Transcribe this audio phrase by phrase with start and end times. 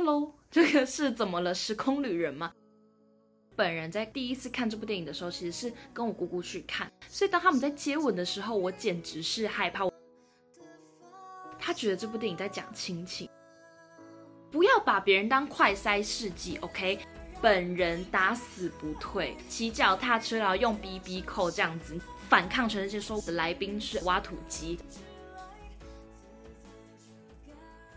[0.00, 1.54] ，Hello， 这个是怎么了？
[1.54, 2.52] 时空旅人吗？
[3.54, 9.86] 本人在第一次看这部电影的时候，其实是跟我姑姑去看，所以当他们在接吻的时候，我简直是害怕。
[11.58, 13.28] 他觉得这部电影在讲亲情，
[14.50, 16.98] 不要把别人当快塞试剂，OK？
[17.42, 24.78] 本人打死不退，骑脚踏车然后用 BB 扣这样子反抗全世界，说我的来宾是挖土机。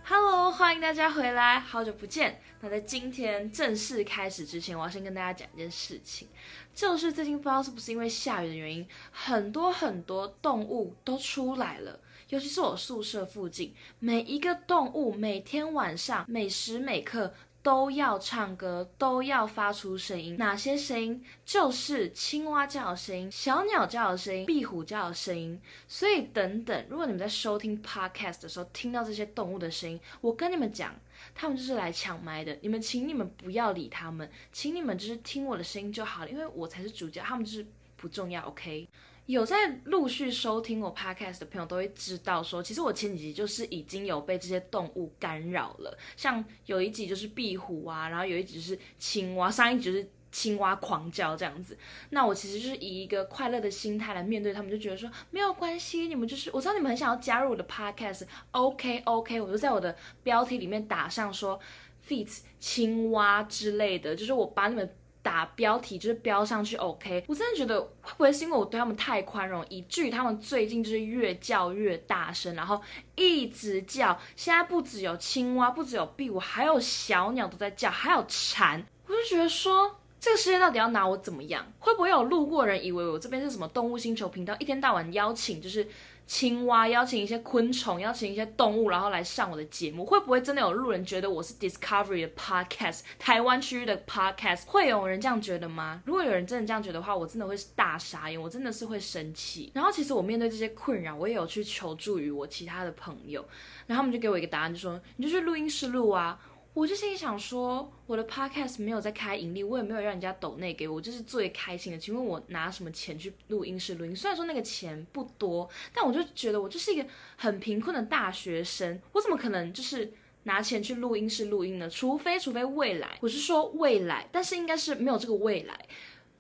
[0.06, 2.42] Hello，欢迎大家回来，好久不见。
[2.60, 6.28] 那在今天正式开始之前，我要先跟大家讲一件事情，
[6.76, 11.98] 就是最近不知道是不是因为下雨的原因，很多很多动物都出来了，
[12.28, 17.34] 尤其是我宿舍附近，每一个动物每天晚上每时每刻。
[17.64, 20.36] 都要唱歌，都要发出声音。
[20.38, 21.24] 哪些声音？
[21.46, 25.60] 就是青蛙叫的声音，小鸟叫的声音，壁虎叫的声音。
[25.88, 30.94] 所以等等，如果你们在收听 podcast 的时候听到这些动物的声音，我跟你们讲，
[31.34, 32.56] 他们就是来抢麦的。
[32.62, 38.42] 你们请你们不要理他们，请你们就是听我的声音就好了，因为我才是主角，他们就是不重要。
[38.44, 38.88] OK。
[39.26, 51.78] 有在陆续收听我 podcast 的朋友都会知道，说其实我前几集就是已经有被这些动物干扰了，像有一集就是壁虎啊，然后有一集是青蛙，上一集是青蛙狂叫这样子。
[52.10, 61.58] 那我其实就是以一个快乐的心态来面对他们，就觉得说没有关系，你们就是我知道你们很想要加入我的 podcast，OK OK，我就在我的标题里面打上说
[62.06, 64.94] feats 青蛙之类的，就是我把你们。
[65.24, 67.24] 打标题就是标上去，OK。
[67.28, 72.80] 我真的觉得会不会是因为我对他们太宽容，以至于他们最近就是越叫越大声，然后
[73.16, 74.20] 一直叫。
[74.36, 78.86] 现在不只有青蛙，不只有壁虎，还有小鸟都在叫，还有蝉。
[79.08, 81.66] 我就觉得说，这个世界到底要拿我怎么样？
[81.80, 85.88] 会不会有路过人以为我这边是什么动物星球频道，一天到晚邀请就是。
[86.26, 94.66] 青蛙邀请一些昆虫，邀请一些动物，然后来上我的节目，会不会真的有路人觉得我是 Discovery 的 Podcast，台湾区域的 Podcast？
[94.66, 96.02] 会有人这样觉得吗？
[96.06, 99.72] 如果有人真的这样觉得的话，我真的会大傻眼，我真的是会生气。
[99.74, 103.46] 然后其实我面对这些困扰，我也有去求助于我其他的朋友，
[103.86, 106.40] 然后他们就给我一个答案，就说你就去录音室录啊。
[106.74, 112.00] 我就心里想说，我的 podcast 没有在开盈利，我也没有让人家抖内给我，这是最开心的。
[112.00, 114.16] 请问我拿什么钱去录音室录音？
[114.16, 117.08] 虽然说那个钱不多，但我就觉得我就是一个
[117.38, 120.12] 很贫困的大学生，我怎么可能就是
[120.44, 121.88] 拿钱去录音室录音呢？
[121.88, 125.80] 除非，除非未来，我是说未来，但是应该是没有这个未来。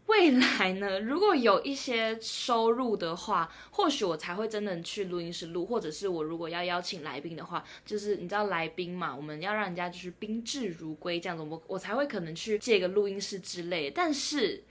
[0.07, 0.99] 未来呢？
[0.99, 13.89] 如果有一些收入的话， 或许我才会真的去录音室录，或者是我如果要邀请来宾的话，就是你知道来宾嘛，我们要让人家就是宾至如归这样子，我我才会可能去借个录音室之类。
[13.89, 14.63] 但是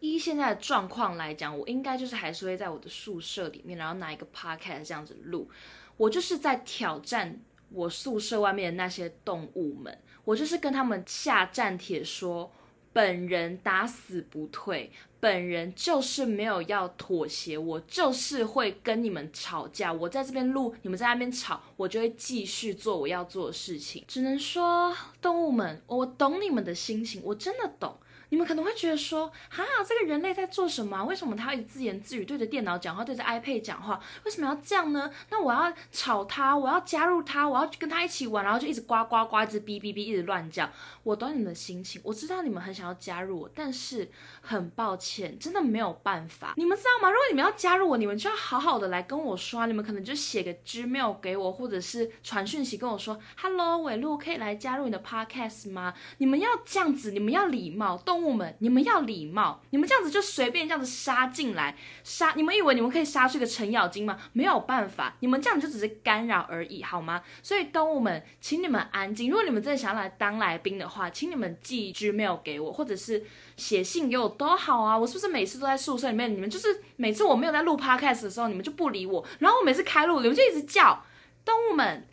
[0.00, 5.50] 依现在的状况来讲，我应该就是还是会在我的宿舍里面，然后拿一个 podcast 这样子录。
[5.96, 7.40] 我就是在挑战
[7.70, 12.52] 我宿舍外面的那些动物们，我就是跟他们下战帖说。
[12.92, 14.90] 本人打死不退，
[15.20, 19.92] 本人就是没有要妥协，我就是会跟你们吵架。
[19.92, 24.04] 我在这边录，你们在那边吵，我就会继续做我要做的事情。
[24.08, 27.96] 只能说，动物们，我懂你们的心情，我真的懂。
[28.30, 31.04] 你们可能会觉得说，哈，这个人类在做什么？
[31.04, 34.00] 为什么他一直自言自语，对着电脑讲话，对着 iPad 讲话？
[34.24, 35.10] 为什么要这样呢？
[35.30, 40.68] 那我要吵他，我要加入他，我要跟他一起玩，然后就一直呱呱呱，一直哔哔哔，一直乱叫。
[41.02, 44.10] 我懂你们的心情，我知道你们很想要加入我，但是
[44.42, 46.52] 很抱歉，真的没有办法。
[46.56, 47.10] 你们知道吗？
[47.10, 55.94] 如果你们要加入我，你们就要好好的来跟我说，你们可能就写个 Gmail 给我，或者是传讯息跟我说，Hello，伟路，可以来加入你的 Podcast 吗？
[56.18, 58.17] 你们要这样子，你们要礼貌，动。
[58.18, 64.18] 动物们，你们要礼貌，你们这样子就随便这样子杀进来杀，你们以为你们可以杀出一个程咬金吗？
[64.32, 67.22] 没有办法，你们这样就只是干扰而已，好吗？
[67.44, 69.30] 所以动物们，请你们安静。
[69.30, 73.24] 如果你们真的想要来当来宾的话，请你们寄 Gmail 给我，或者是
[73.56, 74.98] 写信给我都好啊。
[74.98, 76.34] 我是不是每次都在宿舍里面？
[76.34, 81.04] 你们就是每次我没有在录 Podcast 的时候，你们就不理我，然后我每次开录，你们就一直叫。
[81.44, 82.04] 动物们，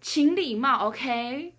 [0.00, 1.53] 请礼貌，OK。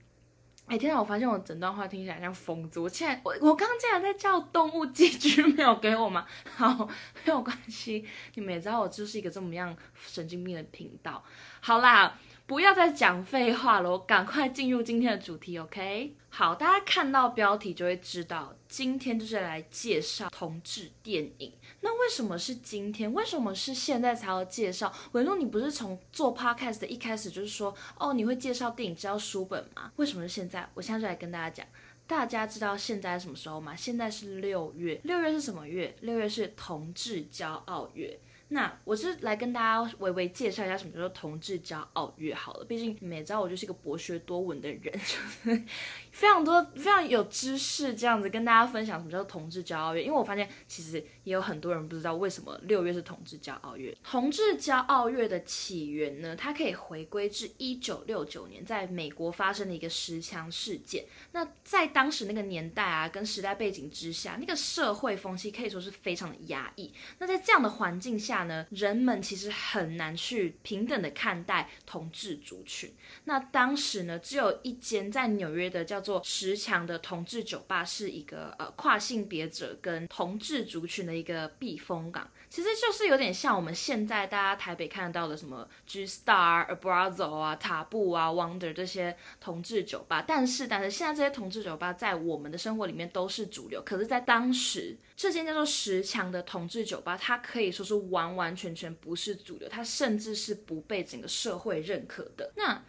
[0.68, 1.00] 哎，天啊！
[1.00, 2.80] 我发现我整段话听起来像疯子。
[2.80, 6.26] 我现在，我我刚刚竟然在叫动物寄居没有给我吗？
[6.56, 6.88] 好，
[7.24, 8.06] 没有关系。
[8.34, 9.76] 你们也知道我就是一个这么样
[10.06, 11.24] 神经病的频道。
[11.62, 12.18] 好啦。
[12.48, 16.16] 不要再讲废话了，我赶快进入今天的主题，OK？
[16.30, 21.52] 好，大家看到标题就会知道，今天就是来介绍同志电影。
[21.86, 23.14] 那为什么是今天？
[23.14, 24.92] 为什么是现在才要介绍？
[25.12, 29.92] 维诺，你不是从做 Podcast 的一开始就是说，哦，你会介绍电影，知道书本吗？
[29.98, 30.68] 为什么是现在？
[30.74, 31.64] 我现在就来跟大家讲。
[32.08, 33.76] 大家知道现在是什么时候吗？
[33.76, 35.96] 现在是六月，六月是什么月？
[36.02, 38.20] 六月是同志骄傲月。
[38.50, 45.64] 那我是来跟大家微微介绍一下什么叫做同志骄傲月好了，毕竟你们也知道我就是一个博学多闻的人， 就是
[46.12, 50.04] 非常多非常有知识这样子跟大家分享什么叫做同志骄傲月。
[50.04, 53.96] 因为我发现其实也有很多人不知道为什么六月是同志骄傲月。
[54.04, 61.04] 同志骄傲月的起源呢，它可以回归至一九六九年在美国发生的一个十强事件。
[61.32, 66.94] 那在当时那个年代啊，跟时代背景之下，那个社会风气可以说是非常的压抑。
[67.18, 72.94] 那在这样的环境下呢，人们其实很难去平等的看待同志族群。
[73.24, 82.30] 那当时呢，只有一间在纽约的叫做十强的同志酒吧，是一个呃跨性别者跟同志族群的一个避风港。
[82.56, 90.24] 其实就是有点像我们现在大家台北看到的什么 G Star、Abrazo 啊、塔布啊、Wonder 这些同志酒吧。
[90.26, 93.82] 但是，但是现在这些同志酒吧在我们的生活里面都是主流。
[93.86, 102.54] 可是，在当时，这间叫做十强的同志酒吧，它可以说是完完全全不是主流，它甚至是不被整个社会认可的。
[102.56, 102.82] 那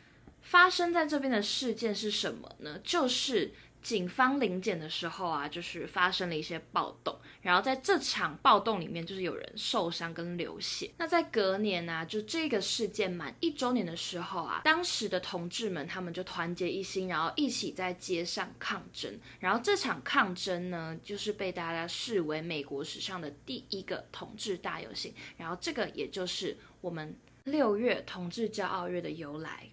[0.43, 2.79] 发生在这边的事件是什么呢？
[2.85, 3.53] 就是
[3.87, 10.91] 警方临检的时候啊，就是发生了一些暴动，然后在这场暴动里面，就是有人受伤跟流血。
[10.99, 19.17] 那在隔年呢，就这个事件满一周年的时候啊，当时的同志们他们就团结一心，然后一起在街上抗争。
[19.39, 25.15] 然后这场抗争呢，就是被大家视为美国史上的第一个同志大游行。
[25.37, 29.71] 然后这个也就是我们六月同志骄傲月的由来。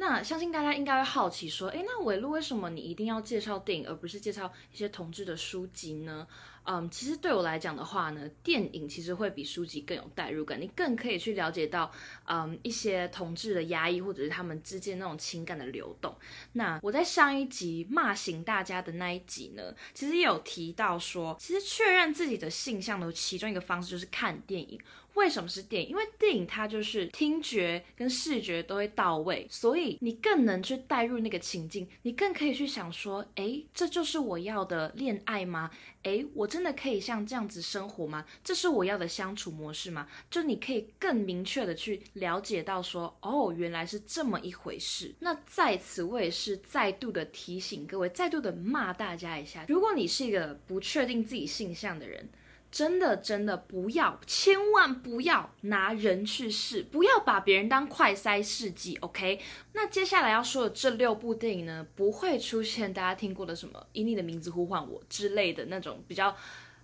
[0.00, 6.26] 那相信大家应该会好奇说，哎，那韦路为什么你一定要介绍电影，而不是介绍一些同志的书籍呢？
[6.70, 11.90] 嗯，其实对我来讲的话呢，电影其实会比书籍更有代入感，你更可以去了解到，
[12.26, 16.14] 嗯，一些同志的压抑，或者是他们之间那种情感的流动。
[16.52, 24.78] 那我在上一集骂醒大家的那一集呢，其实也有提到说，其实确认自己的性向的其中一个方式就是看电影。
[25.14, 25.88] 为什么是电影？
[25.88, 35.72] 因为电影它就是听觉跟视觉都会到位，所以你更能去带入那个情境，你更可以去想说，哎，这就是我要的恋爱吗？
[36.04, 38.26] 哎，我这真的可以像这样子生活吗？
[38.42, 40.08] 这是我要的相处模式吗？
[40.28, 45.14] 就你可以更明确的去了解到说，哦，原来是这么一回事。
[45.20, 52.28] 那在此我也是再度的提醒各位，再度的骂大家一下，如果你是一个不确定自己性向的人。
[52.70, 59.40] 真的真的不要，千万不要拿人去试，不要把别人当快塞试剂，OK？
[59.72, 66.36] 那接下来要说的这六部电影呢，不会出现大家听过的什么《以你的名字呼唤我》之类的那种比较。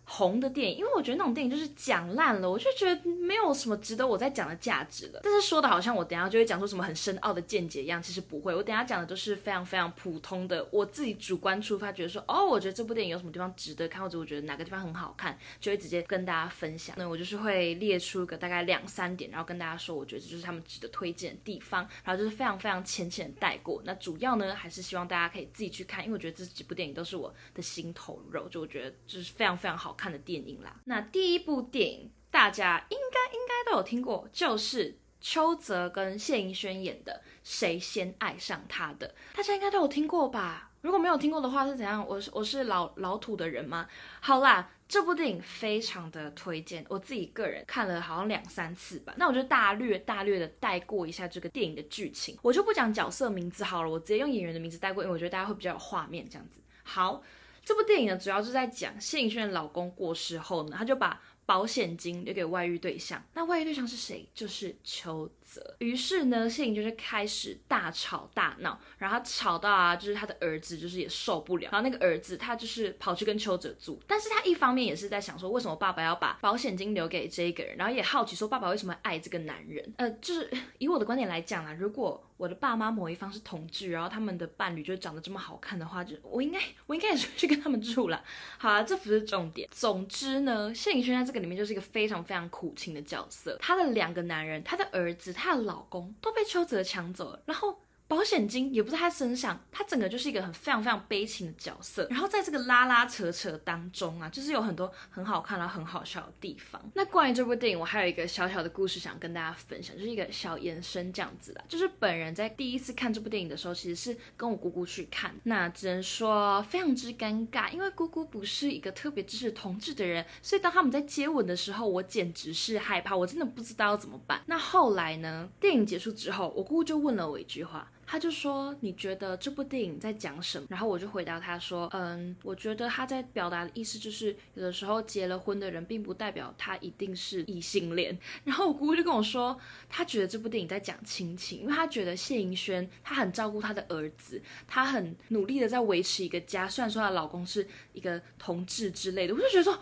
[0.04, 5.20] 红的电影，因为我觉得那种电影就是讲烂了，我就觉得没有什么值得我再讲的价值了。
[5.22, 8.54] 但是说的好像我等下就会讲出什么很深奥的见解一样，其实不会。
[8.54, 16.94] 我等下讲的都是非常非常普通的，我自己主观出发，觉得说哦，我觉得这部电影有什么地方值得看，或者我觉得哪个地方很好看，就会直接跟大家分享。
[16.98, 23.80] 那我就是会列出个大概两三点，然后跟大家说，我觉得这就是他们值得推荐的地方，然后就是非常非常浅浅的带过。
[23.84, 30.80] 那主要呢，还是希望大家可以自己去看，因为我觉得这几部电影都是我的心头肉，就我觉得就是非常非常好好看的电影啦。
[30.84, 40.72] 那第一部电影大家应该应该都有听过，就是邱泽跟谢盈萱演的《谁先爱上他的》，大家应该都有听过吧？
[40.80, 42.04] 如果没有听过的话是怎样？
[42.06, 43.86] 我是我是老老土的人吗？
[44.20, 49.14] 好啦，这部电影非常的推荐，我自己个人看了好像两三次吧。
[49.16, 56.60] 那我就大略大略的带过一下这个电影的剧情，我就不讲角色名字好了，我直接用演员的名字带过，因为我觉得大家会比较有画面这样子。
[56.82, 57.22] 好。
[57.64, 63.22] 这部电影呢，主要是在讲谢颖轩的老公过世后呢，他就把保险金留给外遇对象。
[63.34, 64.28] 那外遇对象是谁？
[64.34, 65.30] 就是邱。
[65.78, 79.94] 于是呢，谢颖就是开始大吵大闹，然后吵到啊，就是他的儿子就是也受不了，然后那个儿子他就是跑去跟邱泽住，但是他一方面也是在想说，为什么爸爸要把保险金留给这一个人，然后也好奇说爸爸为什么爱这个男人。
[79.98, 88.24] 呃，就是 以我的观点来讲啊，如果我的爸妈某一方是同志，然后他们的伴侣就长得这么好看的话，就我应该我应该也是去跟他们住了。
[88.58, 89.68] 好啊，这不是重点。
[89.70, 95.32] 总之呢，谢颖轩在这个里面就是一个非常非常苦情的角色，他的两个男人，他的儿子。
[95.34, 97.83] 他她的老公都被邱泽抢走了，然后。
[98.06, 102.06] 保险金也不在他身上，他整个就是一个很非常非常悲情的角色。
[102.10, 106.80] 然后在这个拉拉扯扯当中啊，就是有很多很好看、然后很好笑的地方。
[106.94, 111.64] 那关于这部电影，我还有一个小小的故事想跟大家分享，就是一个小延伸这样子的。
[111.66, 124.42] 就是本人在第一次看这部电影的时候，其实是跟我姑姑去看，那只能说非常之尴尬，因为姑姑不是一个特别支持同志的人，所以当他们在接吻的时候，我简直是害怕，我真的不知道要怎么办。
[124.46, 127.90] 那后来呢，电影结束之后，我姑姑就问了我一句话。
[128.06, 130.66] 他就说你觉得这部电影在讲什么？
[130.70, 138.18] 然后我就回答他说，嗯，我觉得他在表达的意思就是有的时候结了婚的人并不代表他一定是异性恋。
[138.44, 139.58] 然后我姑姑就跟我说，
[139.88, 149.78] 他觉得这部电影在讲亲情，因为他觉得谢盈萱她很照顾她的儿子，她很努力的在维持一个家，虽然说她老公是一个同志之类的，我就觉得说。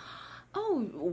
[0.53, 0.61] 哦，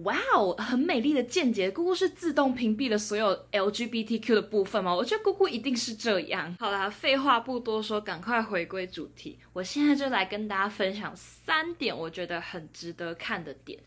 [0.03, 1.71] 哇哦，很美丽的见解。
[1.71, 4.93] 姑姑是自动屏蔽了所有 LGBTQ 的部分吗？
[4.93, 6.55] 我觉得姑姑一定是这样。
[6.59, 9.39] 好啦，废话不多说，赶快回归主题。
[9.53, 13.79] 我现在就来跟大家分享三点我觉得很值得看的点。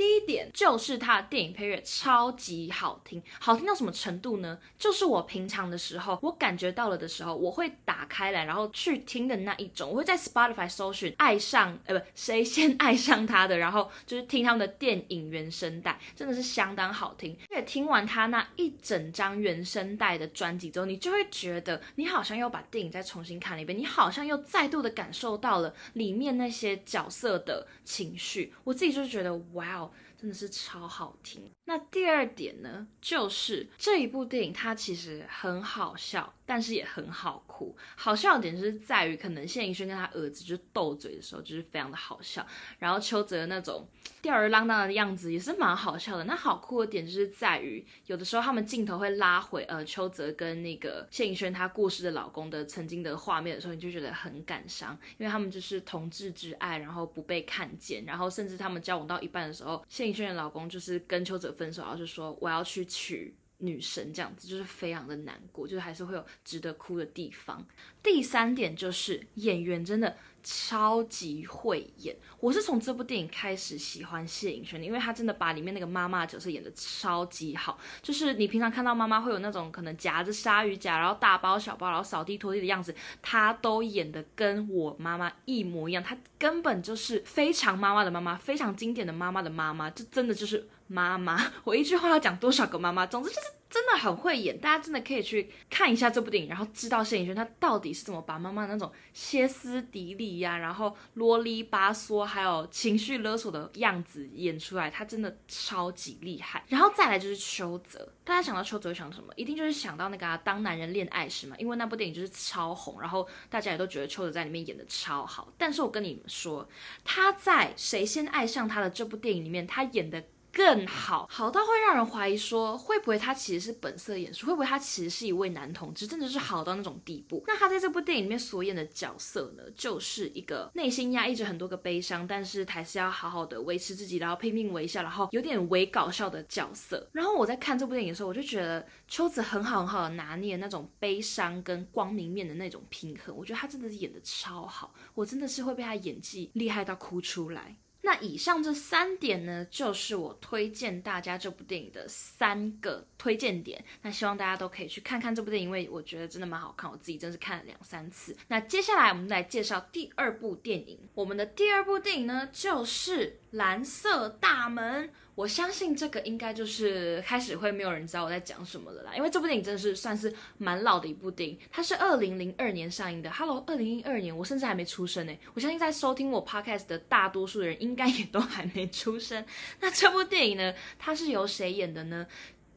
[0.00, 4.58] 第一点就是它的电影配乐超级好听，好听到什么程度呢？
[4.78, 9.90] 就是我平常的时候，我感觉到了的时候，我会打开来，然后去听的那一种。
[9.90, 17.36] 我会在 Spotify 搜寻爱上，呃，不，谁先爱上他的，然后就是听他们的电影原声带，真的是相当好听。
[17.50, 28.54] 而且听完他那一整张原声带的专辑之后，你就会觉得你好像又把电影再重新看了一遍，你好像又再度的感受到了里面那些角色的情绪。
[28.64, 29.89] 我自己就是觉得，哇哦！
[30.16, 31.50] 真的是超好听。
[31.64, 37.76] 那第二点呢，就是这一部电影它其实很好笑，但是也很好哭。
[37.96, 42.44] 好笑的点就是在于，可能谢盈萱跟他儿子就是斗嘴的时候，就是非常的好笑。
[42.78, 43.86] 然后邱泽那种
[44.20, 46.24] 吊儿郎当的样子也是蛮好笑的。
[46.24, 60.12] 那好哭的点就是在于，有的时候他们镜头会拉回呃邱泽跟那个谢盈萱她过世的老公的曾经的画面的时候，你就觉得很感伤，因为他们就是同志之爱，然后不被看见，然后甚至他们交往到一半的时候，谢。
[60.12, 67.66] 萱的老公就是跟邱泽分手，然后就说我要去娶女神，这样子就是非常的难过，就是还是会有值得哭的地方。
[68.02, 70.16] 第三点就是演员真的。
[70.42, 77.78] 超级会演，我是从这部电影开始喜欢谢颖轩的，因为她真的把里面那个妈妈角色演的超级好。
[78.00, 86.02] 就是你平常看到妈妈会有那种可能夹着鲨鱼夹，然后大包小包，然后扫地拖地的样子，她都演的跟我妈妈一模一样。
[86.02, 91.38] 她根本就是非常妈妈的妈妈，非常经典的妈妈的妈妈，这真的就是妈妈。
[91.62, 93.06] 我一句话要讲多少个妈妈？
[93.06, 93.46] 总之就是。
[93.70, 106.64] 真的很会演，大家真的可以去看一下这部电影，然后知道谢颖轩她到底是怎么把妈妈那种歇斯底里呀，然后啰里吧嗦，还有情绪勒索的样子演出来，她真的超级厉害。
[106.66, 109.32] 然后再来就是邱泽，大家想到邱泽会想什么？
[109.34, 115.52] 一定就是想到那个《当男人恋爱时》嘛，因为那部电影就是超红，然后大家也都觉得邱泽在里面演的超好。
[115.58, 116.68] 但是我跟你们说，
[117.02, 120.22] 他在《谁先爱上他》的这部电影里面，他演的。
[120.52, 124.46] 更好，好到会让人怀疑说，会不会他其实是本色演出？
[124.46, 126.06] 会不会他其实是一位男同志？
[126.06, 127.42] 真的是好到那种地步？
[127.46, 137.08] 那他在这部电影里面所演的角色呢，就是一个内心压抑着很多个悲伤，但是还是要好好的维持自己，然后拼命微笑，然后有点微搞笑的角色。
[137.12, 147.76] 然后我在看这部电影的时候，我就觉得秋子很好很好的拿捏那种悲伤跟光明面的那种平衡，我觉得他真的是演的超好，我真的是会被他演技厉害到哭出来。
[148.02, 153.84] 那以上这三点呢，就是我推荐大家这部电影的三个推荐点。
[154.02, 158.36] 那希望大家都可以去看看这部电影，因为我觉得真的蛮好看，我自己真是看了两三次。
[158.48, 160.98] 那接下来我们来介绍第二部电影。
[161.14, 165.08] 我们的第二部电影呢，就是《蓝色大门》。
[165.34, 173.30] 我相信这个应该就是开始会没有人知道我在讲什么了啦，因为这部电影真的是算是蛮老的一部电影，它是二零零二年上映的。
[173.30, 175.34] Hello，二零一二年，我甚至还没出生呢。
[175.54, 179.42] 我相信在收听我 podcast 的大多数的人应该也都还没出生。
[179.80, 182.26] 那这部电影呢，它是由谁演的呢？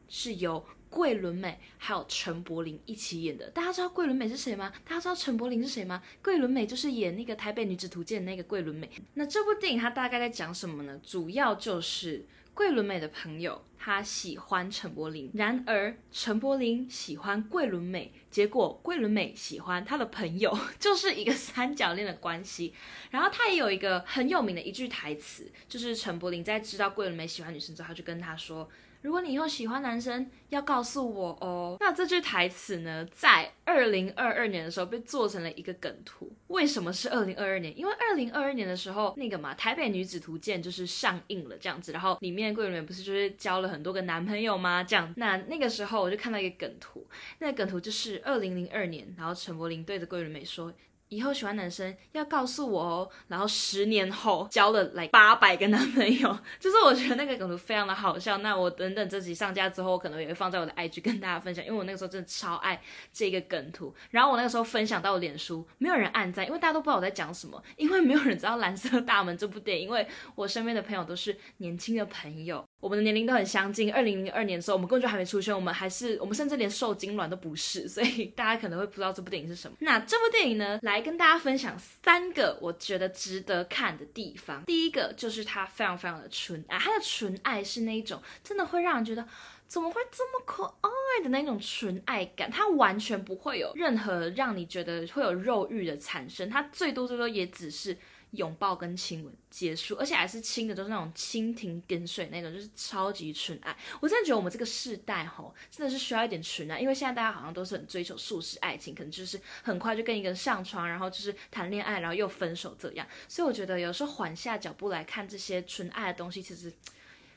[0.08, 3.50] 是由桂纶镁还有陈柏霖一起演的。
[3.50, 4.72] 大家知道桂纶镁是谁吗？
[4.88, 6.02] 大家知道陈柏霖是谁吗？
[6.22, 8.88] 桂纶镁就是演那个《台北女子图鉴》那个桂纶镁。
[9.14, 10.98] 那这部电影它大概在讲什么呢？
[11.02, 12.24] 主要就是。
[12.54, 22.72] 桂纶镁的朋友，他喜欢陈柏霖，然而陈柏霖喜欢桂纶镁，结果桂纶镁喜欢他的朋友， 就是一个三角恋的关系。
[23.10, 28.70] 然后他也有一个很有名的一句台词，就是陈柏霖在知道桂纶镁喜欢女生之后，他就跟他说。
[29.04, 31.76] 如果你以后喜欢男生，要告诉我哦。
[31.78, 36.32] 那这句台词呢，在二零二二年的时候被做成了一个梗图。
[36.46, 37.78] 为什么是二零二二年？
[37.78, 44.82] 因为二零二二年的时候，那个嘛，《台北女子图鉴》就是上映了这样子，然后里面桂纶镁不是就是交了很多个男朋友吗？
[44.82, 47.06] 这样，那那个时候我就看到一个梗图，
[47.40, 50.72] 那个梗图就是二零零二年，然后陈柏霖对着桂纶镁说。
[51.14, 58.38] 以后喜欢男生要告诉我哦，然后十年后交了来八百个男朋友， 就是我觉得那个梗图非常的好笑。
[58.38, 62.80] 那我等等这集上架之后，我可能也会放在我的 IG 跟大家分享，因为我那个时候真的超爱
[63.12, 63.94] 这个梗图。
[64.10, 72.64] 然后我那个时候分享到脸书，没有人按赞，因为大家都不知道我在讲什么，因为没有人知道《蓝色大门》这部电影，因为我身边的朋友都是年轻的朋友。
[72.84, 73.90] 我们的年龄都很相近。
[73.90, 79.74] 二零零二年的时候，我们根本就还没出生，我们还是我们甚至连受精卵都不是，所以大家可能会不知道这部电影是什么。
[79.80, 84.62] 那这部电影呢，来跟大家分享三个我觉得值得看的地方。
[84.66, 89.26] 第一个就是它非常非常的纯爱，它的纯爱是那一种真的会让人觉得。
[89.66, 92.50] 怎么会这么可爱的那种纯爱感？
[92.50, 97.96] 它完全不会有任何让你觉得会有肉欲的产生，它最多最多也只是
[98.36, 103.76] 拥抱跟亲吻结束，而且还是亲的都是那种蜻蜓点水那种，就是超级纯爱。
[104.00, 113.06] 我真的觉得我们这个世代吼，真的是需要一点纯爱，因为现在大家好像都是很追求速食爱情，可能就是很快就跟一个人上床，然后就是谈恋爱，然后又分手这样。
[113.28, 116.72] 所以我觉得有时候缓下脚步来看这些纯爱的东西，其实。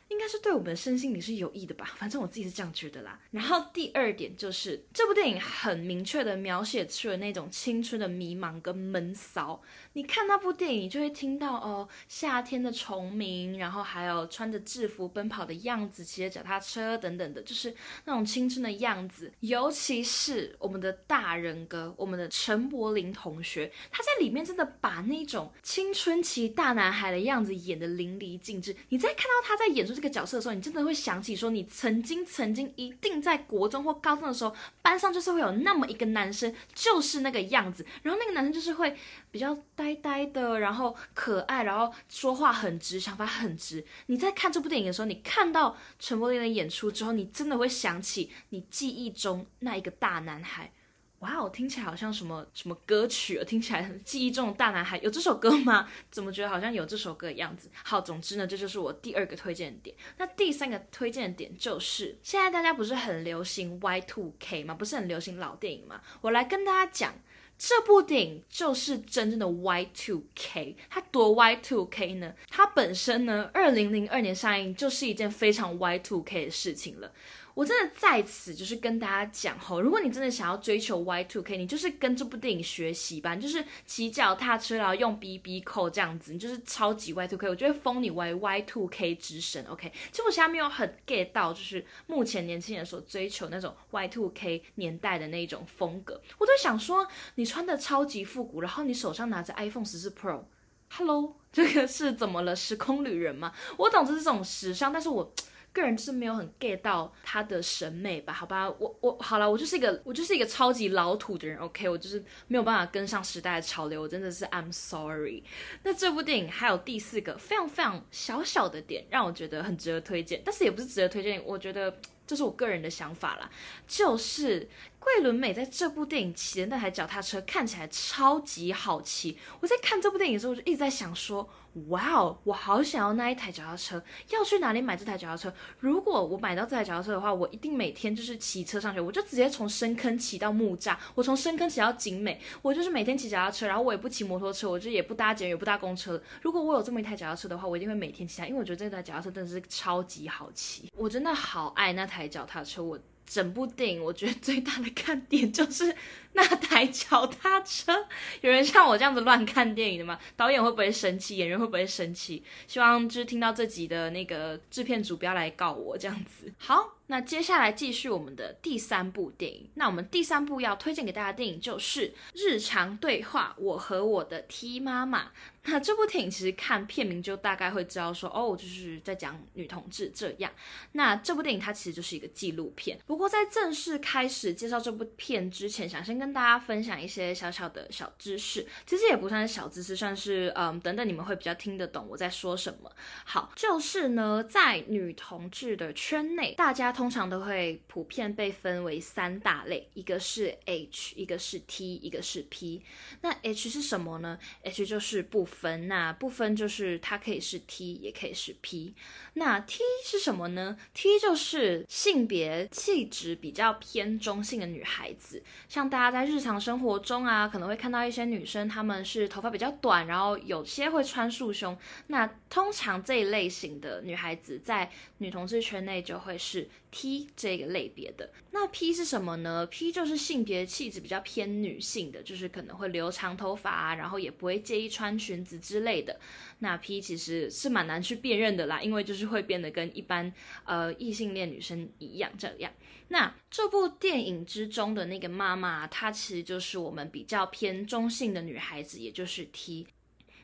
[0.10, 3.20] 应该是对我们的身心里是有益的吧，反正我自己是这样觉得啦。
[3.32, 9.62] 然后第二点就是这部电影很明确的描写出了那种青春的迷茫跟闷骚。
[9.94, 19.30] 你看那部电影就会听到哦夏天的虫鸣，然后还有穿着制服奔跑的样子，骑着脚踏车等等的，就是那种青春的样子。
[19.42, 28.74] 尤其是我们的大人哥，我们的陈柏霖同学，他在里面真的把那种青春期大男孩的样子演得淋漓尽致。
[28.88, 29.97] 你再看到他在演出。
[29.98, 37.84] 这个角色的时候，你真的会想起说，你曾经曾经一定在国中或高中的时候，班上就是会有那么一个男生，就是那个样子。
[38.04, 38.96] 然后那个男生就是会
[39.32, 43.84] 比较呆呆的，然后可爱，然后说话很直，想法很直。
[44.06, 50.72] 你在看这部电影的时候，你看到陈柏霖的演出之后，你真的会想起你记忆中那一个大男孩。
[51.20, 53.44] 哇哦，听起来好像什么什么歌曲啊？
[53.44, 55.90] 听起来记忆中的大男孩有这首歌吗？
[56.12, 57.72] 怎么觉得好像有这首歌的样子？
[57.84, 59.96] 好，总之呢，这就是我第二个推荐点。
[60.18, 64.76] 那第三个推荐点就是，现在大家不是很流行 Y Two K 吗？
[64.76, 66.00] 不是很流行老电影吗？
[66.22, 67.16] 我来跟大家讲，
[67.58, 70.78] 这部电影就是真正的 Y Two K。
[70.88, 72.36] 它多 Y Two K 呢？
[72.48, 77.12] 它本身呢，二零零二年上映就是一件非常 Y Two K 的事情了。
[77.58, 89.66] 我真的在此就是跟大家讲吼，如果你真的想要追求 Y two K，你就是跟这部电影学习吧，就是骑脚踏车然后用 BB 扣这样子，你就是超级 Y two K，我就会封你为 Y two K 之神。
[89.66, 102.56] OK，其实我现在没有很 get 到，就是目前年轻人所追求那种 Y two K 年代的那种风格，我都想说，你穿的超级复古，然后你手上拿着 iPhone 十四 Pro，Hello，这个是怎么了？
[102.56, 103.52] 时空旅人吗？
[103.78, 105.34] 我懂这是这种时尚，但是我。
[105.78, 108.34] 个人是没有很 get 到他的审美吧？
[108.34, 115.44] 好吧，我我好了，我就是一个我就是一个超级老土的人，OK，我就是没有办法跟上时代的潮流，我真的是 I'm sorry。
[115.84, 123.50] 那这部电影还有第四个非常非常小小的点，让我觉得很值得推荐，但是也不是值得推荐，我觉得这是我个人的想法啦，
[123.88, 124.68] 就是
[125.08, 129.38] 桂纶镁在这部电影骑的那台脚踏车看起来超级好骑。
[129.62, 131.50] 我在看这部电影的时候，我就一直在想说。
[131.90, 135.54] 哇哦，我好想要那一台脚踏车，要去哪里买这台脚踏车？
[135.80, 146.20] 如果我买到这台脚踏车的话，我一定每天就是骑车上学，我就直接从深坑骑到木栅，我从深坑骑到景美，我就是每天骑脚踏车，然后我也不骑摩托车，我就也不搭捷运，也不搭公车。
[146.42, 152.98] 如果我有这么一台脚踏车的话，我一定会每天骑它，因为我觉得这台脚踏车真的是超级好骑，我真的好爱那台脚踏车，我。
[153.28, 155.94] 整部电影，我觉得最大的看点就是
[156.34, 158.08] 那台脚踏车。
[158.42, 160.18] 有人像我这样子乱看电影的吗？
[160.36, 161.38] 导演会不会生气？
[161.38, 162.42] 演员会不会生气？
[162.68, 166.52] 希望就是听到这集的那个制片组不要来告我这样子。
[166.58, 166.94] 好。
[167.10, 169.70] 那接下来继续我们的第三部电影。
[169.76, 175.24] 那我们第三部要推荐给大家的电影就是《日常对话：我和我的 T 妈妈》。
[175.68, 180.52] 那这部电影其实看片名就大概会知道说，哦，就是在讲女同志这样。
[180.94, 183.00] 那这部电影它其实就是一个纪录片。
[183.06, 188.66] 不过在正式开始介绍这部片之前，想先跟大家分享一些小小的小知识。
[188.88, 192.92] 其实也不算是小知识，算是嗯，等等你们会比较听得懂我在说什么。
[193.24, 196.88] 好，就是呢，在女同志的圈内，大家。
[196.98, 202.82] 通常都会普遍被分为三大类，一个是 H，一个是 T，一个是 P。
[203.22, 208.94] 那 H 是什么呢？H 就是不分，那不分就是它可以是 T，也可以是 P。
[209.34, 221.78] 那 T 是什么呢？T 就是性别气质比较偏中性的女孩子，像大家在日常生活中啊，可能会看到一些女生，她们是头发比较短，然后有些会穿束胸。
[222.08, 226.70] 那通常这一类型的女孩子在女同志圈内就会是。
[226.90, 236.20] T 这个类别的那 P 是什么呢？P 就是性别气质比较偏女性的，就是可能会留长头发啊，然后也不会介意穿裙子之类的。
[236.60, 242.72] 那 P 其实是蛮难去辨认的啦，因为就是会变得跟一般呃异性恋女生一样这样。
[243.10, 249.88] 那这部电影之中的那个妈妈，她其实就是我们比较偏中性的女孩子，也就是 T。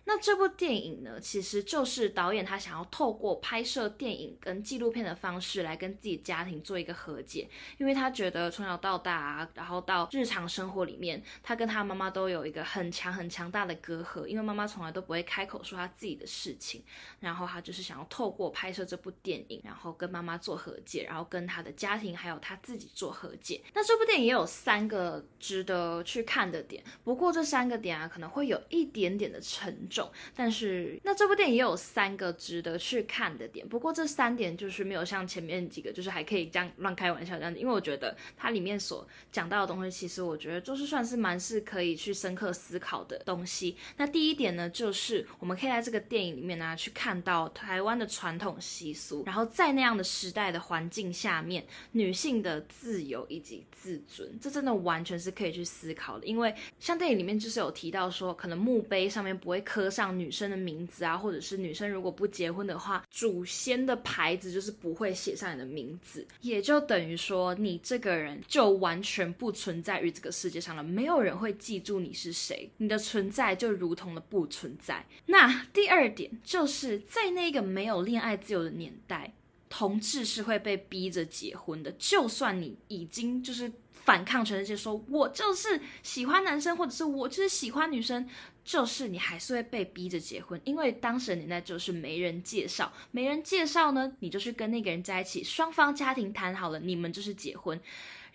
[0.05, 16.83] 那这部电影呢，其实就是导演他想要透过拍摄电影跟纪录片的方式来跟自己家庭做一个和解，因为他觉得从小到大啊，然后到日常生活里面，他跟他妈妈都有一个很强很强大的隔阂，因为妈妈从来都不会开口说他自己的事情，
[17.21, 23.61] 然后他就是想要透过拍摄这部电影，然后跟妈妈做和解，然后跟他的家庭还有他自己做和解。
[23.73, 43.77] 那这部电影也有三个值得去看的点，不过这三个点啊可能会有一点点的沉重，但是那这部电影也有三个值得去看的点，不过这三点就是没有像前面几个就是还可以这样乱开玩笑这样子，因为我觉得它里面所讲到的东西，其实我觉得就是算是蛮是可以去深刻思考的东西。
[43.97, 56.25] 那第一点呢，就是我们可以在这个电影里面呢去看到台湾的传统习俗，然后在那样的时代的环境下面，女性的自由以及自尊，这真的完全是可以去思考的。
[56.25, 75.05] 因为像电影里面就是有提到说，可能墓碑上面不会刻上女生的名字啊，或者是女生如果不结婚的话，祖先的牌子就是不会写上你的名字，也就等于说你这个人就完全不存在于这个世界上了，没有人会记住你是谁，你的存在就如同的不存在。
[75.27, 79.33] 那第二点就是在那个没有恋爱自由的年代。
[79.75, 83.71] 同志是会被逼着结婚的，就算你已经就是
[84.05, 88.27] 反抗全世界，说我就是喜欢男生，或者是我就是喜欢女生，
[88.65, 97.79] 就是你还是会被逼着结婚，因为当时的年代就是没人介绍，没人介绍呢，你就去跟那个人在一起，双方家庭谈好了，你们就是结婚。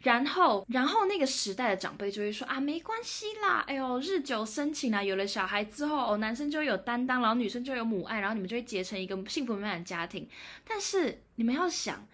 [0.02, 10.28] 然后，然后那个时代的长辈就会说啊，没关系啦，哎呦，日久生情啊，有了小孩之后，男生就有担当，然后女生就有母爱，然后你们就会结成一个幸福美满的家庭。
[10.66, 12.06] 但是你们要想。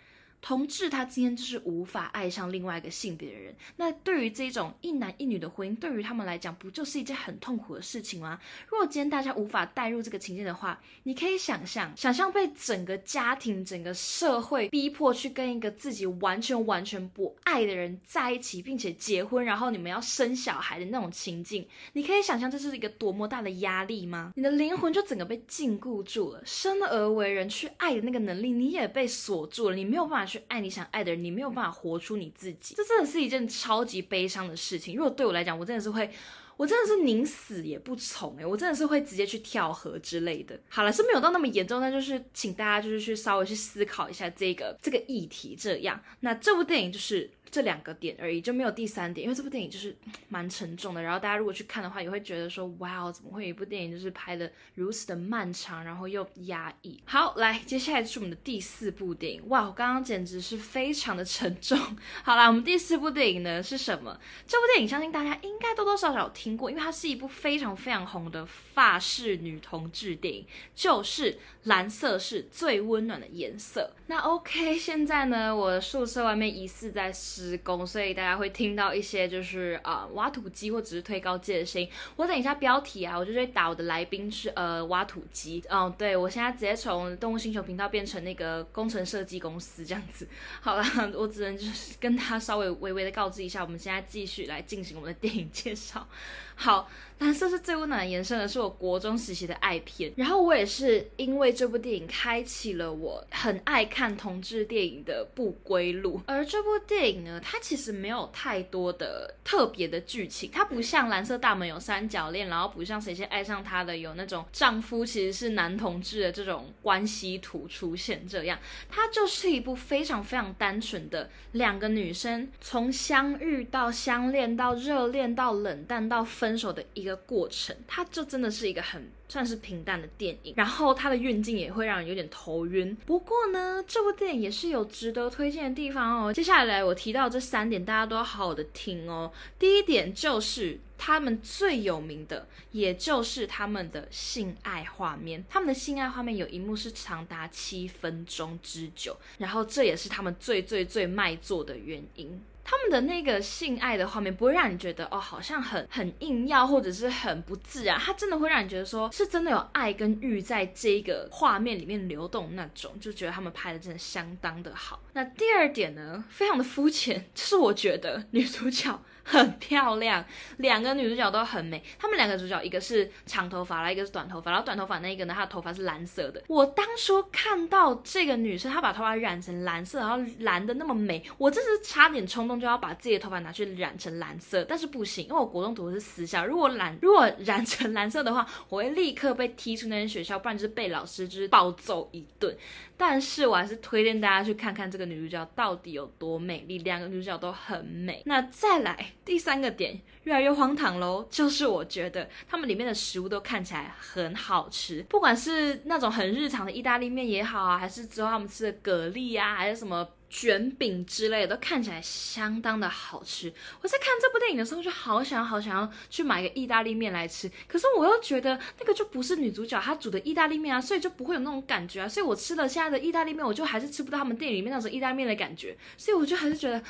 [0.44, 8.38] 同志他今天就是无法爱上另外一个性别的人，那对于这种一男一女的婚姻，对于他们来讲，不就是一件很痛苦的事情吗？
[8.68, 24.34] 如果今天大家无法带入这个情境的话，你可以想象，想象被整个家庭、整个社会逼迫去跟一个自己完全完全不爱的人在一起，并且结婚，然后你们要生小孩的那种情境，你可以想象这是一个多么大的压力吗？
[24.36, 30.44] 你的灵魂就整个被禁锢住了，生而为人去爱的那个能力，你也被锁住了，你没有办法去。
[30.48, 34.96] 爱你想爱的人，你没有办法活出你自己，这真的是一件超级悲伤的事情。
[34.96, 36.10] 如果对我来讲，我真的是会，
[36.56, 40.60] 我真的是宁死也不从哎，我真的是会直接去跳河之类的。
[40.68, 45.56] 好了，是没有到那么严重，那就是请大家就是去稍微去思考一下这个这个议题。
[45.58, 47.30] 这样，那这部电影就是。
[47.54, 49.96] 这两个点而已，就没有第三点，因为这部电影就是
[50.28, 51.00] 蛮沉重的。
[51.00, 57.00] 然后大家如果去看的话，也会觉得说，哇，怎么会有一部电影就是拍的如此的漫长，然后又压抑。
[57.04, 59.48] 好，来，接下来就是我们的第四部电影。
[59.50, 61.78] 哇，我刚刚简直是非常的沉重。
[62.24, 64.18] 好啦，我们第四部电影呢是什么？
[64.48, 73.94] 这部电影相信大家应该多多少少听过，因为它是一部非常非常红的法式女同志电影，就是蓝色是最温暖的颜色。
[74.08, 81.88] 那 OK，现在呢，我的宿舍外面疑似在施工，所以大家会听到一些就是呃挖土机或者是推高机的声音。
[82.16, 85.62] 我等一下标题啊，我就会打我的来宾是呃挖土机。
[85.68, 90.26] 嗯，对我现在直接从动物星球频道变成那个工程设计公司这样子。
[90.60, 96.06] 好啦，我只能就是跟他稍微微微的告知一下，我们现在继续来进行我们的电影介绍。
[96.56, 96.88] 好，
[97.18, 100.12] 蓝色是最温暖的颜色呢，是我国中时期的爱片。
[100.16, 106.20] 然后我也是因为这部电影开启了我很爱看同志电影的不归路。
[106.26, 118.26] 而这部电影呢，它其实没有太多的特别的剧情，它不像蓝色大门有三角恋，然后不像谁先爱上他的有那种丈夫其实是男同志的这种关系图出现。
[118.28, 126.43] 这样，它就是一部非常非常单纯的两个女生从相遇到相恋到热恋到冷淡到分。
[126.44, 132.94] 分手的一个过程，它就真的是一个很算是平淡的电影，然后它的运镜也会让人有点头晕。
[133.06, 136.30] 不过呢，这部电影也是有值得推荐的地方哦。
[136.30, 139.32] 接下来我提到这三点，大家都要好好的听哦。
[139.58, 145.42] 第一点就是他们最有名的，也就是他们的性爱画面。
[145.48, 152.38] 他们的性爱画面有一幕是长达七分钟之久，然后这也是他们最最最卖座的原因。
[152.64, 165.00] 他们的那个性爱的画面不会让你觉得哦，好像很很硬要或者是很不自然，它真的会让你觉得说是真的有爱跟欲在这个画面里面流动那种，就觉得他们拍的真的相当的好。
[165.12, 169.00] 那第二点呢，非常的肤浅，就是我觉得女主角。
[169.24, 170.24] 很漂亮，
[170.58, 171.82] 两个女主角都很美。
[171.98, 174.50] 她们两个主角，一个是长头发然后，一个是短头发。
[174.50, 176.42] 然后短头发那一个呢，她的头发是蓝色的。
[176.46, 192.54] 我当初看到这个女生，她把头发染成蓝色，然后蓝的那么美，我真是差点冲动就要把自己的头发拿去染成蓝色，但是不行，因为我国中读的是私校，如果染如果染成蓝色的话，我会立刻被踢出那间学校，不然就是被老师就是暴揍一顿。
[192.96, 198.22] 但是我还是推荐大家去看看这个女主角到底有多美丽，两个女主角都很美。
[198.24, 210.08] 那再来第三个点，越来越荒唐喽，就是我觉得他们里面的食物都看起来很好吃，不管是那种很日常的意大利面也好啊，还是之后他们吃的蛤蜊啊，还是什么。
[210.30, 213.52] 卷饼之类的都看起来相当的好吃。
[213.80, 217.48] 我在看这部电影的时候，就好想好想要去买个意大利面来吃。
[217.68, 222.08] 可是我又觉得那个就不是女主角她煮的意大利面啊，所以就不会有那种感觉啊。
[222.08, 225.76] 所以我吃了现在的意大利面，我就还是吃不到他们店里面那种意大利面的感觉。
[225.96, 226.82] 所以我就还是觉得，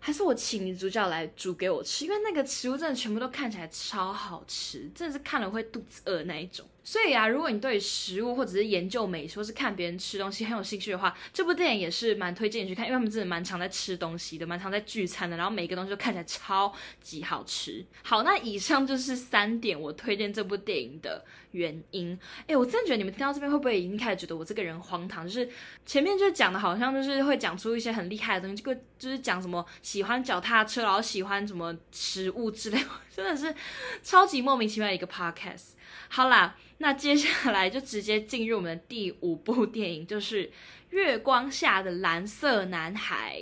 [0.00, 6.64] 还是我请女主角来煮给我吃，因为那个食物真的全部都看起来超好吃，真的是看了会肚子饿那一种。
[6.88, 17.84] 所以啊，如果你对食物或者是研究美食，或是看别人吃东西很有兴趣的话，这部电影也是蛮推荐你去看，因为他们真的蛮常在吃东西的，蛮常在聚餐的，然后每个东西都看起来超级好吃。
[18.02, 22.18] 好，那以上就是三点我推荐这部电影的原因。
[22.46, 25.26] 哎，我真的觉得你们听到这边会不会已经开始觉得我这个人荒唐？
[25.26, 25.46] 就是
[25.84, 32.82] 前面就讲的好像就是会讲出一些很厉害的东西，这个就是讲什么喜欢脚踏车，然后喜欢什么食物之类，
[33.14, 33.54] 真的是
[34.02, 35.72] 超级莫名其妙的一个 podcast。
[36.08, 36.56] 好啦。
[36.80, 40.46] 那接下来就直接进入我们的第五部电影，就是
[40.90, 43.40] 《月光下的蓝色男孩》。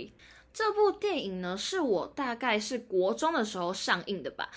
[0.55, 4.49] 这部电影呢，是我大概是国中的时候上映的吧。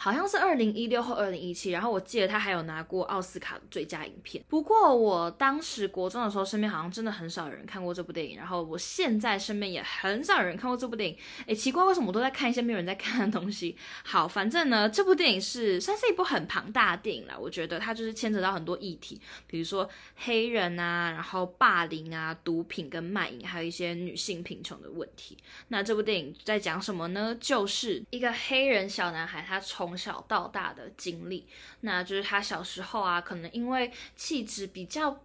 [0.00, 4.42] 好像是二零一六或二零一七，然后我记得他还有拿过奥斯卡的最佳影片。
[4.48, 8.36] 不过我当时国中的时候，身边好像真的很少有人看过这部电影。
[8.36, 11.16] 然后我现在身边也很少有人看过这部电影。
[11.46, 13.76] 诶，奇怪，为什么我都在看一些没有人在看的东西？
[14.04, 17.36] 好，反正呢，这部电影是算是一部很庞大的电影了。
[17.36, 25.36] 我觉得它就是牵扯到很多议题，比如说黑人啊，然后霸凌啊，毒品跟卖淫，还有一些女性贫穷的问题。
[25.68, 27.36] 那这部电影在讲什么呢？
[27.40, 31.46] 就是一个黑人小男孩，他从从小到大的经历，
[31.80, 35.18] 那就是他小时候啊，可能因为气质比较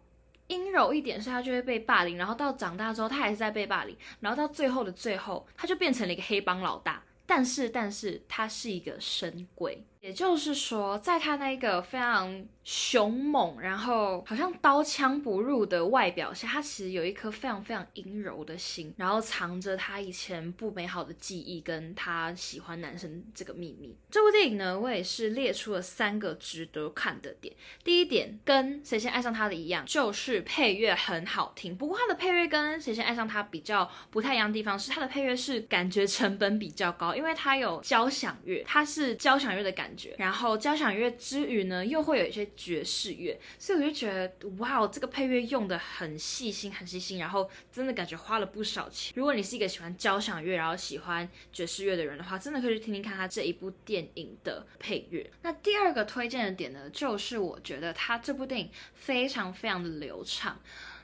[0.48, 2.16] 阴柔一点，所以他就会被霸凌。
[2.16, 3.94] 然后到长大之后，他还是在被霸凌。
[4.22, 7.04] 然后到最后的最后，他就变成了一个黑帮老大。
[7.26, 9.84] 但是，但是他是一个神鬼。
[10.04, 23.96] 也就是说，在他那个非常凶猛，然后好像刀枪不入的外表下，他其实有一颗非常非常阴柔的心，然后藏着他以前不美好的记忆，跟他喜欢男生这个秘密。
[24.12, 27.56] 这部电影呢，我也是列出了三个值得看的点。
[27.82, 31.78] 第一点，跟《谁先爱上他》的一样，就是配乐很好听。
[31.78, 39.93] 不过它的配乐跟《谁先爱上他》比较不太一样的地方是，它的配乐是感觉成本比较高，因为它有交响乐，它是交响乐的感。
[40.18, 49.14] 然后交响乐之余呢，又会有一些爵士乐，所以我就觉得哇，这个配乐用的很细心，很细心，然后真的感觉花了不少钱。
[49.16, 55.30] 如果你是一个喜欢交响乐，然后喜欢爵士乐的人的话，真的可以去听听看他这一部电影的配乐。
[55.42, 60.60] 那第二个推荐的点呢，就是我觉得他这部电影非常非常的流畅。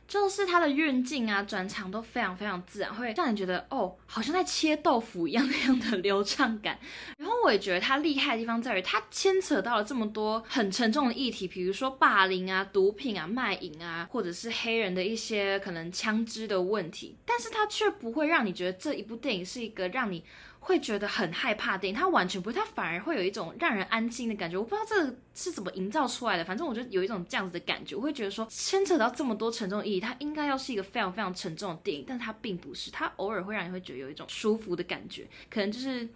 [0.07, 6.79] 就是它的运镜啊、转场都非常非常自然，会让你觉得哦，好像在切豆腐一样那样的流畅感。
[7.19, 20.23] 然后我也觉得它厉害的地方在于，它牵扯到了这么多很沉重的议题，比如说霸凌啊、毒品啊、卖淫啊，或者是黑人的一些可能枪支的问题，但是它却不会让你觉得这一部电影是一个让你。
[20.61, 24.57] 会觉得很害怕电影，它完全不会，它反而会有一种让人安心的感觉。
[24.57, 27.95] 我不知道这是怎么营造出来的，反正我就有一种这样子的感觉。
[27.95, 35.25] 我会觉得说，牵扯到这么多沉重意义，它应该要是一个非常非常沉重的电影，但它并不是，它偶尔会让你会觉得有一种舒服的感觉。
[35.49, 36.07] 可能就是，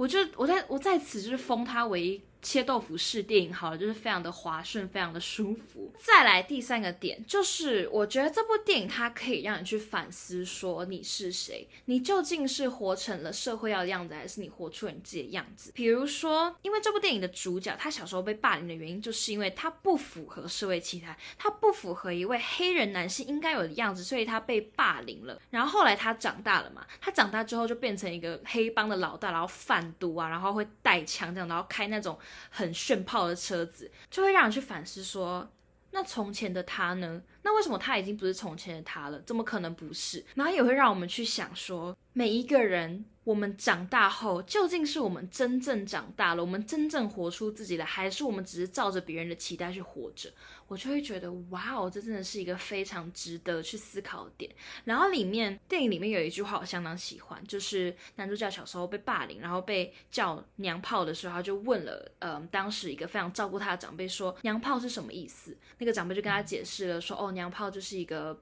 [0.00, 2.22] 我就我在我在此就是封他为。
[2.42, 5.92] 切豆腐式电影好了，就是非常的滑顺，非常的舒服。
[6.02, 15.70] 再来第三个点，就是我觉得这部电影它可以让你去反思，说你是谁，你究竟是活成了社会要的样子，还是你活出了你自己的样子？
[15.74, 25.38] 比如说，因为这部电影的主角他小时候被霸凌的原因，就是因为他不符合社会期待，他不符合一位黑人男性应该有的样子，所以他被霸凌了。
[25.50, 32.18] 然后后来他长大了嘛，他长大之后就变成一个黑帮的老大，然后贩毒啊，然后会带枪这样，然后开那种。
[32.50, 35.50] 很炫炮的车子，就会让人去反思说，
[35.90, 37.22] 那从前的他呢？
[37.42, 39.20] 那为什么他已经不是从前的他了？
[39.22, 40.24] 怎么可能不是？
[40.34, 50.28] 然后也会让我们去想说，每一个人，我们长大后究竟是我们真正长大了，我们真正活出自己了，还是我们只是照着别人的期待去活着？
[50.66, 54.50] 我就会觉得，哇哦，这真的是一个非常值得去思考的点。
[54.84, 65.56] 然后里面电影里面有一句话我相当喜欢，就是男主角小时候被霸凌，然后被叫娘炮的时候，他就问了，嗯，当时一个非常照顾他的长辈说，娘炮是什么意思？
[65.78, 68.36] 那个长辈就跟他解释了，说，哦，娘炮就是一个。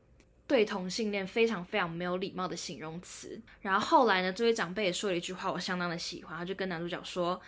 [0.48, 3.40] 对同性恋非常非常没有礼貌的形容词。
[3.60, 7.40] 然后后来呢，这位长辈也说了一句话，我相当的喜欢，他就跟男主角说：“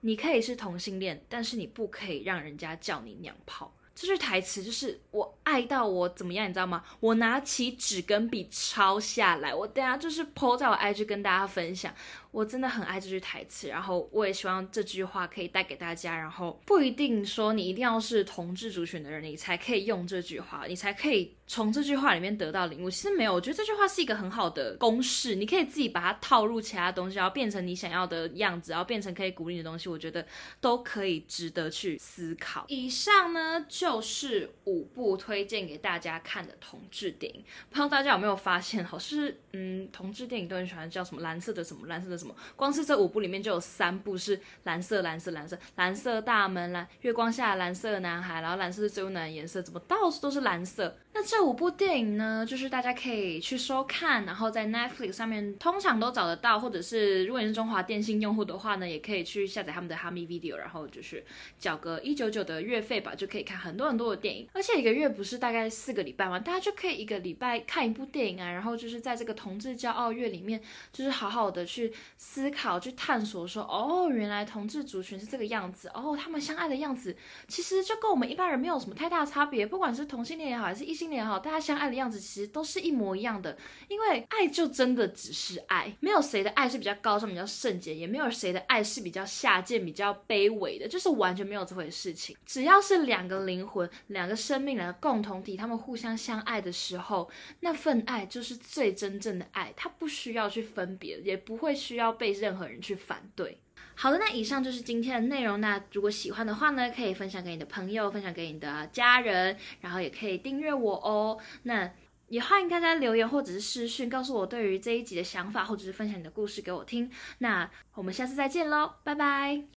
[0.00, 6.84] 你可以是同性恋，但是你不可以让人家叫你娘炮。”这句台词就是我爱到我怎么样，你知道吗？
[7.00, 11.94] 我拿起纸跟笔抄下来，我等下就是 po 在我 IG 跟大家分享。
[12.36, 16.14] 我真的很爱这句台词，然后我也希望这句话可以带给大家。
[16.14, 22.90] 然后不一定说你一定要是同志族群的人，你才可以用这句话，你才可以从这句话里面得到领悟。
[22.90, 29.88] 其实没有，我觉得这句话是一个很好的公式，你可以自己把它套入其他东西，然后变成你想要的样子，然后变成可以鼓励的东西。
[29.88, 30.26] 我觉得
[30.60, 32.66] 都可以值得去思考。
[32.68, 42.25] 以上呢就是五部推荐给大家看的同志电影，不知道大家有没有发现，好是嗯，同志电影都很喜欢叫什么蓝色的什么蓝色的什么。
[42.54, 50.96] 光是这五部里面就有三部是蓝色，蓝色，蓝色，蓝色大门，蓝月光下蓝色男孩，然后蓝色是最温暖的颜色，怎么到处都是蓝色？
[51.12, 61.24] 那这五部电影呢，就是大家可以去收看，然后在 Netflix 上面通常都找得到，或者是如果你是中华电信用户的话呢，也可以去下载他们的哈密 Video，然后就是
[61.58, 64.46] 缴个一九九的月费吧，就可以看很多很多的电影。
[64.52, 66.38] 而且一个月不是大概四个礼拜吗？
[66.38, 70.60] 大家就可以一个礼拜看一部电影啊，然后就是在这个同志骄傲月里面，
[70.92, 77.16] 就是好好的去思考、去探索，说哦，原来同志族群是这个样子，哦，他们相爱的样子，
[77.48, 81.16] 其实就跟我们一般人没有什么太大差别，不管是同性恋也好，还是异性恋。
[81.16, 83.56] 也好，大家相爱的样子其实都是一模一样的，
[83.88, 92.36] 因为爱就真的只是爱，没有谁的爱是比较高尚、比较圣洁，也没有谁的爱是比较下贱、比较卑微的，就是完全没有这回事情。
[92.44, 103.58] 只要是两个灵魂、两个生命、两个共同体，他们互相相爱的时候，那份爱就是最真正的爱，它不需要去分别，也不会需要要被任何人去反对。
[103.98, 105.60] 好的，那以上就是今天的内容。
[105.60, 111.38] 那如果喜欢的话呢，可以分享给你的朋友，分享给你的家人，然后也可以订阅我哦。
[111.62, 111.90] 那
[112.28, 117.10] 也欢迎大家留言或者是私讯，告诉我对于这一集的想法，或者是分享你的故事给我听。
[117.38, 119.66] 那我们下次再见喽，拜拜。